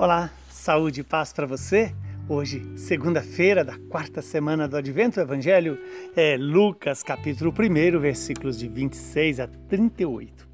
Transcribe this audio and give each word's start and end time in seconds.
Olá, 0.00 0.30
saúde 0.48 1.02
e 1.02 1.04
paz 1.04 1.30
para 1.30 1.46
você. 1.46 1.94
Hoje, 2.26 2.72
segunda-feira 2.74 3.62
da 3.62 3.76
quarta 3.90 4.22
semana 4.22 4.66
do 4.66 4.78
Advento, 4.78 5.20
o 5.20 5.22
Evangelho 5.22 5.78
é 6.16 6.38
Lucas, 6.38 7.02
capítulo 7.02 7.52
1, 7.52 8.00
versículos 8.00 8.58
de 8.58 8.66
26 8.66 9.40
a 9.40 9.46
38. 9.46 10.48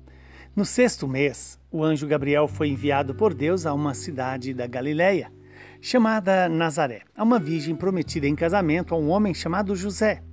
No 0.56 0.64
sexto 0.64 1.06
mês, 1.06 1.60
o 1.70 1.84
anjo 1.84 2.08
Gabriel 2.08 2.48
foi 2.48 2.70
enviado 2.70 3.14
por 3.14 3.32
Deus 3.32 3.66
a 3.66 3.72
uma 3.72 3.94
cidade 3.94 4.52
da 4.52 4.66
Galiléia, 4.66 5.30
chamada 5.80 6.48
Nazaré, 6.48 7.02
a 7.16 7.22
uma 7.22 7.38
virgem 7.38 7.76
prometida 7.76 8.26
em 8.26 8.34
casamento 8.34 8.96
a 8.96 8.98
um 8.98 9.10
homem 9.10 9.32
chamado 9.32 9.76
José. 9.76 10.24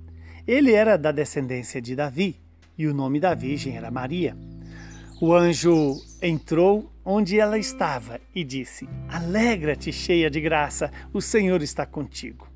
Ele 0.44 0.72
era 0.72 0.98
da 0.98 1.12
descendência 1.12 1.80
de 1.80 1.94
Davi 1.94 2.42
e 2.76 2.88
o 2.88 2.92
nome 2.92 3.20
da 3.20 3.32
virgem 3.32 3.76
era 3.76 3.92
Maria. 3.92 4.36
O 5.20 5.32
anjo 5.32 5.94
entrou 6.20 6.90
onde 7.04 7.38
ela 7.38 7.56
estava 7.56 8.20
e 8.34 8.42
disse: 8.42 8.88
Alegra-te, 9.08 9.92
cheia 9.92 10.28
de 10.28 10.40
graça, 10.40 10.90
o 11.12 11.20
Senhor 11.20 11.62
está 11.62 11.86
contigo. 11.86 12.48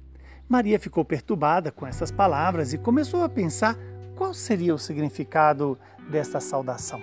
Maria 0.48 0.78
ficou 0.78 1.04
perturbada 1.04 1.70
com 1.70 1.86
essas 1.86 2.10
palavras 2.10 2.72
e 2.72 2.78
começou 2.78 3.22
a 3.22 3.28
pensar 3.28 3.78
qual 4.16 4.34
seria 4.34 4.74
o 4.74 4.78
significado 4.78 5.78
desta 6.10 6.40
saudação. 6.40 7.00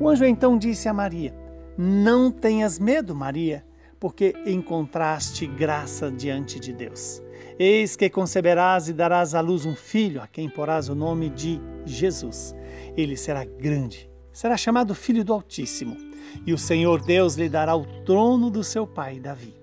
O 0.00 0.08
anjo 0.08 0.24
então 0.24 0.56
disse 0.56 0.88
a 0.88 0.94
Maria: 0.94 1.34
Não 1.76 2.30
tenhas 2.30 2.78
medo, 2.78 3.14
Maria, 3.14 3.66
porque 4.00 4.34
encontraste 4.46 5.46
graça 5.46 6.10
diante 6.10 6.58
de 6.58 6.72
Deus. 6.72 7.22
Eis 7.58 7.96
que 7.96 8.08
conceberás 8.08 8.88
e 8.88 8.94
darás 8.94 9.34
à 9.34 9.42
luz 9.42 9.66
um 9.66 9.76
filho, 9.76 10.22
a 10.22 10.26
quem 10.26 10.48
porás 10.48 10.88
o 10.88 10.94
nome 10.94 11.28
de 11.28 11.60
Jesus. 11.84 12.56
Ele 12.96 13.14
será 13.14 13.44
grande 13.44 14.15
será 14.36 14.54
chamado 14.54 14.94
Filho 14.94 15.24
do 15.24 15.32
Altíssimo, 15.32 15.96
e 16.44 16.52
o 16.52 16.58
Senhor 16.58 17.00
Deus 17.00 17.36
lhe 17.36 17.48
dará 17.48 17.74
o 17.74 17.86
trono 18.04 18.50
do 18.50 18.62
seu 18.62 18.86
pai 18.86 19.18
Davi. 19.18 19.54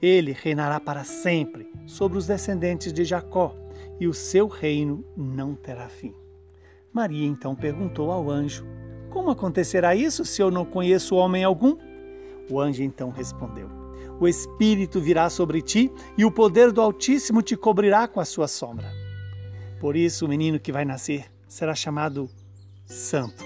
Ele 0.00 0.32
reinará 0.32 0.80
para 0.80 1.04
sempre 1.04 1.70
sobre 1.86 2.16
os 2.16 2.26
descendentes 2.26 2.94
de 2.94 3.04
Jacó, 3.04 3.54
e 4.00 4.08
o 4.08 4.14
seu 4.14 4.46
reino 4.46 5.04
não 5.14 5.54
terá 5.54 5.86
fim. 5.90 6.14
Maria 6.90 7.26
então 7.26 7.54
perguntou 7.54 8.10
ao 8.10 8.30
anjo: 8.30 8.66
Como 9.10 9.28
acontecerá 9.28 9.94
isso 9.94 10.24
se 10.24 10.40
eu 10.40 10.50
não 10.50 10.64
conheço 10.64 11.14
homem 11.14 11.44
algum? 11.44 11.76
O 12.50 12.58
anjo 12.58 12.82
então 12.82 13.10
respondeu: 13.10 13.68
O 14.18 14.26
Espírito 14.26 14.98
virá 14.98 15.28
sobre 15.28 15.60
ti 15.60 15.92
e 16.16 16.24
o 16.24 16.32
poder 16.32 16.72
do 16.72 16.80
Altíssimo 16.80 17.42
te 17.42 17.54
cobrirá 17.54 18.08
com 18.08 18.18
a 18.18 18.24
sua 18.24 18.48
sombra. 18.48 18.90
Por 19.78 19.94
isso, 19.94 20.24
o 20.24 20.28
menino 20.28 20.58
que 20.58 20.72
vai 20.72 20.86
nascer 20.86 21.26
será 21.46 21.74
chamado 21.74 22.30
Santo 22.86 23.45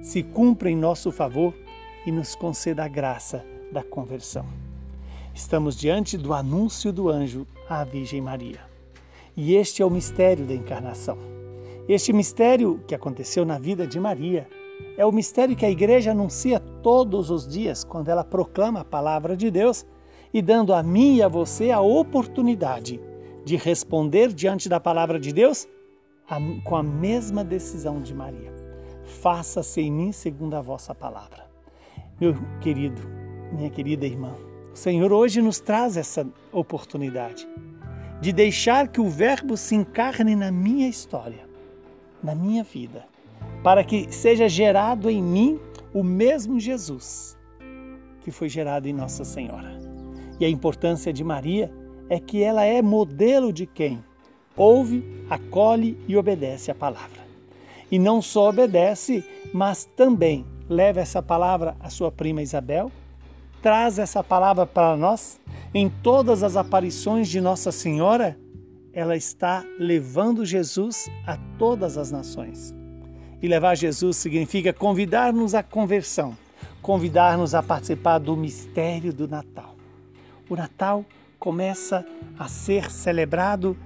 se 0.00 0.22
cumpra 0.22 0.70
em 0.70 0.76
nosso 0.76 1.10
favor 1.10 1.54
e 2.06 2.12
nos 2.12 2.34
conceda 2.34 2.84
a 2.84 2.88
graça 2.88 3.44
da 3.72 3.82
conversão. 3.82 4.46
Estamos 5.34 5.76
diante 5.76 6.16
do 6.16 6.32
anúncio 6.32 6.92
do 6.92 7.08
anjo 7.08 7.46
à 7.68 7.84
Virgem 7.84 8.20
Maria. 8.20 8.60
E 9.36 9.54
este 9.54 9.82
é 9.82 9.86
o 9.86 9.90
mistério 9.90 10.44
da 10.44 10.54
encarnação. 10.54 11.18
Este 11.88 12.12
mistério 12.12 12.82
que 12.86 12.94
aconteceu 12.94 13.44
na 13.44 13.58
vida 13.58 13.86
de 13.86 14.00
Maria 14.00 14.48
é 14.96 15.04
o 15.04 15.12
mistério 15.12 15.56
que 15.56 15.64
a 15.64 15.70
igreja 15.70 16.10
anuncia 16.10 16.60
todos 16.60 17.30
os 17.30 17.46
dias 17.46 17.84
quando 17.84 18.08
ela 18.08 18.24
proclama 18.24 18.80
a 18.80 18.84
palavra 18.84 19.36
de 19.36 19.50
Deus 19.50 19.86
e 20.32 20.42
dando 20.42 20.74
a 20.74 20.82
mim 20.82 21.16
e 21.16 21.22
a 21.22 21.28
você 21.28 21.70
a 21.70 21.80
oportunidade 21.80 23.00
de 23.44 23.56
responder 23.56 24.32
diante 24.32 24.68
da 24.68 24.78
palavra 24.78 25.18
de 25.18 25.32
Deus 25.32 25.68
com 26.64 26.76
a 26.76 26.82
mesma 26.82 27.42
decisão 27.42 28.02
de 28.02 28.12
Maria 28.14 28.57
faça-se 29.08 29.80
em 29.80 29.90
mim 29.90 30.12
segundo 30.12 30.54
a 30.54 30.60
vossa 30.60 30.94
palavra. 30.94 31.46
Meu 32.20 32.34
querido, 32.60 33.02
minha 33.52 33.70
querida 33.70 34.06
irmã, 34.06 34.34
o 34.72 34.76
Senhor 34.76 35.12
hoje 35.12 35.40
nos 35.40 35.58
traz 35.58 35.96
essa 35.96 36.26
oportunidade 36.52 37.48
de 38.20 38.32
deixar 38.32 38.88
que 38.88 39.00
o 39.00 39.08
Verbo 39.08 39.56
se 39.56 39.74
encarne 39.74 40.36
na 40.36 40.50
minha 40.50 40.88
história, 40.88 41.48
na 42.22 42.34
minha 42.34 42.62
vida, 42.62 43.06
para 43.62 43.82
que 43.82 44.12
seja 44.12 44.48
gerado 44.48 45.08
em 45.08 45.22
mim 45.22 45.60
o 45.94 46.02
mesmo 46.02 46.60
Jesus 46.60 47.36
que 48.20 48.30
foi 48.30 48.48
gerado 48.48 48.86
em 48.86 48.92
Nossa 48.92 49.24
Senhora. 49.24 49.78
E 50.38 50.44
a 50.44 50.48
importância 50.48 51.12
de 51.12 51.24
Maria 51.24 51.72
é 52.10 52.20
que 52.20 52.42
ela 52.42 52.64
é 52.64 52.82
modelo 52.82 53.52
de 53.52 53.66
quem 53.66 54.04
ouve, 54.56 55.24
acolhe 55.30 55.98
e 56.06 56.16
obedece 56.16 56.70
a 56.70 56.74
palavra 56.74 57.27
e 57.90 57.98
não 57.98 58.20
só 58.20 58.48
obedece, 58.48 59.24
mas 59.52 59.84
também 59.84 60.44
leva 60.68 61.00
essa 61.00 61.22
palavra 61.22 61.76
à 61.80 61.88
sua 61.88 62.12
prima 62.12 62.42
Isabel, 62.42 62.92
traz 63.62 63.98
essa 63.98 64.22
palavra 64.22 64.66
para 64.66 64.96
nós. 64.96 65.40
Em 65.74 65.88
todas 65.88 66.42
as 66.42 66.56
aparições 66.56 67.28
de 67.28 67.40
Nossa 67.40 67.72
Senhora, 67.72 68.38
ela 68.92 69.16
está 69.16 69.64
levando 69.78 70.44
Jesus 70.44 71.08
a 71.26 71.38
todas 71.58 71.96
as 71.96 72.10
nações. 72.10 72.74
E 73.40 73.46
levar 73.46 73.76
Jesus 73.76 74.16
significa 74.16 74.72
convidar-nos 74.72 75.54
à 75.54 75.62
conversão, 75.62 76.36
convidar-nos 76.82 77.54
a 77.54 77.62
participar 77.62 78.18
do 78.18 78.36
mistério 78.36 79.12
do 79.12 79.28
Natal. 79.28 79.76
O 80.50 80.56
Natal 80.56 81.04
começa 81.38 82.04
a 82.38 82.48
ser 82.48 82.90
celebrado 82.90 83.76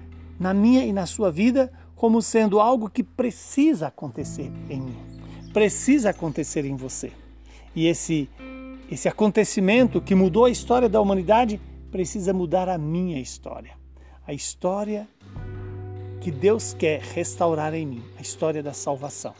na 0.40 0.54
minha 0.54 0.84
e 0.84 0.92
na 0.92 1.06
sua 1.06 1.30
vida 1.30 1.70
como 2.02 2.20
sendo 2.20 2.58
algo 2.58 2.90
que 2.90 3.04
precisa 3.04 3.86
acontecer 3.86 4.50
em 4.68 4.80
mim, 4.80 4.96
precisa 5.52 6.10
acontecer 6.10 6.64
em 6.64 6.74
você. 6.74 7.12
E 7.76 7.86
esse 7.86 8.28
esse 8.90 9.08
acontecimento 9.08 10.00
que 10.00 10.12
mudou 10.12 10.46
a 10.46 10.50
história 10.50 10.88
da 10.88 11.00
humanidade 11.00 11.60
precisa 11.92 12.32
mudar 12.32 12.68
a 12.68 12.76
minha 12.76 13.20
história. 13.20 13.74
A 14.26 14.32
história 14.32 15.08
que 16.20 16.32
Deus 16.32 16.74
quer 16.74 17.00
restaurar 17.00 17.72
em 17.72 17.86
mim, 17.86 18.02
a 18.18 18.20
história 18.20 18.64
da 18.64 18.72
salvação. 18.72 19.32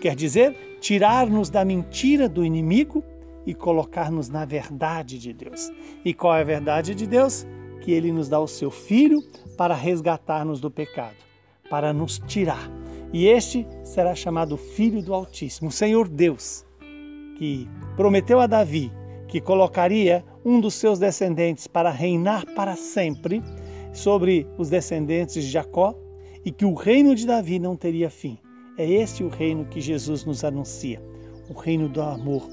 Quer 0.00 0.14
dizer, 0.14 0.78
tirar-nos 0.80 1.50
da 1.50 1.64
mentira 1.64 2.28
do 2.28 2.44
inimigo 2.44 3.02
e 3.44 3.52
colocar-nos 3.52 4.28
na 4.28 4.44
verdade 4.44 5.18
de 5.18 5.32
Deus. 5.32 5.68
E 6.04 6.14
qual 6.14 6.36
é 6.36 6.42
a 6.42 6.44
verdade 6.44 6.94
de 6.94 7.08
Deus? 7.08 7.44
Que 7.80 7.90
ele 7.90 8.12
nos 8.12 8.28
dá 8.28 8.38
o 8.38 8.46
seu 8.46 8.70
filho 8.70 9.20
para 9.56 9.74
resgatar-nos 9.74 10.60
do 10.60 10.70
pecado 10.70 11.24
para 11.74 11.92
nos 11.92 12.20
tirar. 12.20 12.70
E 13.12 13.26
este 13.26 13.66
será 13.82 14.14
chamado 14.14 14.56
Filho 14.56 15.02
do 15.02 15.12
Altíssimo, 15.12 15.70
o 15.70 15.72
Senhor 15.72 16.06
Deus, 16.06 16.64
que 17.36 17.68
prometeu 17.96 18.38
a 18.38 18.46
Davi 18.46 18.92
que 19.26 19.40
colocaria 19.40 20.24
um 20.44 20.60
dos 20.60 20.74
seus 20.74 21.00
descendentes 21.00 21.66
para 21.66 21.90
reinar 21.90 22.46
para 22.54 22.76
sempre 22.76 23.42
sobre 23.92 24.46
os 24.56 24.70
descendentes 24.70 25.42
de 25.42 25.50
Jacó 25.50 25.98
e 26.44 26.52
que 26.52 26.64
o 26.64 26.74
reino 26.74 27.12
de 27.12 27.26
Davi 27.26 27.58
não 27.58 27.74
teria 27.74 28.08
fim. 28.08 28.38
É 28.78 28.88
este 28.88 29.24
o 29.24 29.28
reino 29.28 29.64
que 29.64 29.80
Jesus 29.80 30.24
nos 30.24 30.44
anuncia: 30.44 31.02
o 31.50 31.54
reino 31.54 31.88
do 31.88 32.00
amor, 32.00 32.48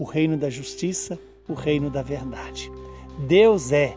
o 0.00 0.04
reino 0.04 0.36
da 0.36 0.50
justiça, 0.50 1.16
o 1.48 1.54
reino 1.54 1.90
da 1.90 2.02
verdade. 2.02 2.68
Deus 3.28 3.70
é 3.70 3.94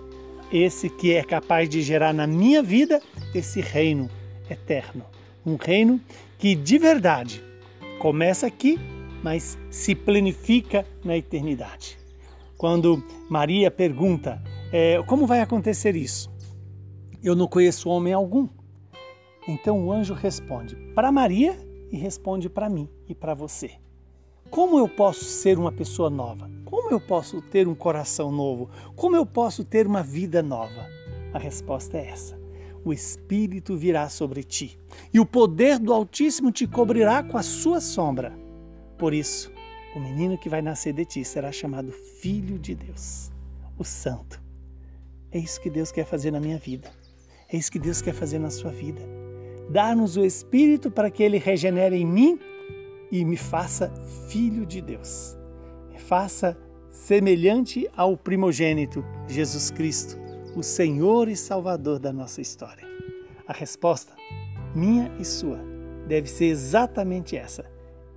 esse 0.53 0.87
que 0.87 1.13
é 1.13 1.23
capaz 1.23 1.67
de 1.67 1.81
gerar 1.81 2.13
na 2.13 2.27
minha 2.27 2.61
vida 2.61 3.01
esse 3.33 3.59
reino 3.59 4.07
eterno. 4.49 5.05
Um 5.45 5.55
reino 5.55 5.99
que 6.37 6.55
de 6.55 6.77
verdade 6.77 7.43
começa 7.99 8.45
aqui, 8.45 8.79
mas 9.23 9.57
se 9.69 9.95
planifica 9.95 10.85
na 11.03 11.17
eternidade. 11.17 11.97
Quando 12.57 13.03
Maria 13.29 13.69
pergunta 13.71 14.41
é, 14.71 15.01
como 15.07 15.25
vai 15.25 15.41
acontecer 15.41 15.95
isso, 15.95 16.31
eu 17.23 17.35
não 17.35 17.47
conheço 17.47 17.89
homem 17.89 18.13
algum. 18.13 18.47
Então 19.47 19.85
o 19.85 19.91
anjo 19.91 20.13
responde 20.13 20.75
para 20.93 21.11
Maria 21.11 21.57
e 21.91 21.97
responde 21.97 22.49
para 22.49 22.69
mim 22.69 22.89
e 23.07 23.15
para 23.15 23.33
você. 23.33 23.71
Como 24.49 24.77
eu 24.77 24.87
posso 24.87 25.25
ser 25.25 25.57
uma 25.57 25.71
pessoa 25.71 26.09
nova? 26.09 26.49
Como 26.65 26.89
eu 26.89 26.99
posso 26.99 27.41
ter 27.41 27.67
um 27.67 27.75
coração 27.75 28.31
novo? 28.31 28.69
Como 28.95 29.15
eu 29.15 29.25
posso 29.25 29.63
ter 29.63 29.87
uma 29.87 30.03
vida 30.03 30.41
nova? 30.41 30.87
A 31.33 31.39
resposta 31.39 31.97
é 31.97 32.07
essa 32.07 32.36
o 32.87 32.93
Espírito 32.93 33.75
virá 33.75 34.07
sobre 34.09 34.43
ti, 34.43 34.79
e 35.13 35.19
o 35.19 35.25
poder 35.25 35.77
do 35.79 35.93
Altíssimo 35.93 36.51
te 36.51 36.65
cobrirá 36.65 37.21
com 37.21 37.37
a 37.37 37.43
sua 37.43 37.81
sombra. 37.81 38.37
Por 38.97 39.13
isso, 39.13 39.51
o 39.95 39.99
menino 39.99 40.37
que 40.37 40.49
vai 40.49 40.61
nascer 40.61 40.93
de 40.93 41.05
ti 41.05 41.23
será 41.23 41.51
chamado 41.51 41.91
Filho 41.91 42.57
de 42.57 42.75
Deus, 42.75 43.31
o 43.77 43.83
Santo. 43.83 44.41
É 45.31 45.37
isso 45.37 45.59
que 45.59 45.69
Deus 45.69 45.91
quer 45.91 46.05
fazer 46.05 46.31
na 46.31 46.39
minha 46.39 46.57
vida. 46.57 46.89
É 47.51 47.57
isso 47.57 47.71
que 47.71 47.79
Deus 47.79 48.01
quer 48.01 48.13
fazer 48.13 48.39
na 48.39 48.49
sua 48.49 48.71
vida. 48.71 49.01
Dar-nos 49.69 50.15
o 50.15 50.25
Espírito 50.25 50.89
para 50.89 51.11
que 51.11 51.21
ele 51.21 51.37
regenere 51.37 51.97
em 51.97 52.05
mim 52.05 52.39
e 53.11 53.23
me 53.25 53.37
faça 53.37 53.91
filho 54.29 54.65
de 54.65 54.81
Deus. 54.81 55.37
Me 55.89 55.99
faça 55.99 56.57
semelhante 56.89 57.89
ao 57.95 58.17
primogênito, 58.17 59.03
Jesus 59.27 59.71
Cristo, 59.71 60.17
o 60.55 60.63
Senhor 60.63 61.27
e 61.27 61.35
Salvador 61.35 61.99
da 61.99 62.11
nossa 62.11 62.41
história. 62.41 62.85
A 63.47 63.53
resposta, 63.53 64.13
minha 64.75 65.11
e 65.19 65.25
sua, 65.25 65.59
deve 66.07 66.27
ser 66.27 66.45
exatamente 66.45 67.35
essa. 67.35 67.65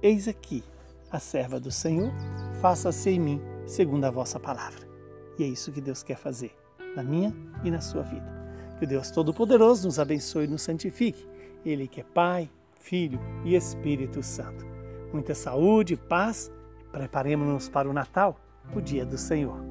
Eis 0.03 0.29
aqui 0.29 0.65
a 1.11 1.19
serva 1.19 1.59
do 1.59 1.71
Senhor, 1.71 2.12
faça-se 2.61 3.11
em 3.11 3.21
mim 3.21 3.43
segundo 3.67 4.05
a 4.05 4.11
vossa 4.11 4.38
palavra. 4.38 4.88
E 5.38 5.44
é 5.44 5.47
isso 5.47 5.73
que 5.73 5.81
Deus 5.81 6.03
quer 6.03 6.17
fazer 6.17 6.55
na 6.94 7.03
minha 7.03 7.35
e 7.65 7.71
na 7.71 7.81
sua 7.81 8.03
vida. 8.03 8.41
Que 8.79 8.85
o 8.85 8.88
Deus 8.88 9.11
Todo-Poderoso 9.11 9.87
nos 9.87 9.99
abençoe 9.99 10.44
e 10.44 10.49
nos 10.49 10.62
santifique. 10.62 11.26
Ele 11.65 11.87
que 11.87 12.00
é 12.00 12.05
Pai, 12.05 12.50
Filho 12.75 13.21
e 13.44 13.55
Espírito 13.55 14.23
Santo. 14.23 14.67
Muita 15.12 15.35
saúde, 15.35 15.97
paz. 15.97 16.50
Preparemos-nos 16.91 17.69
para 17.69 17.88
o 17.88 17.93
Natal, 17.93 18.41
o 18.75 18.81
dia 18.81 19.05
do 19.05 19.19
Senhor. 19.19 19.70